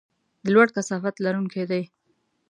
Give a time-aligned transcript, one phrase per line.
[0.43, 1.83] د لوړ کثافت لرونکي دي.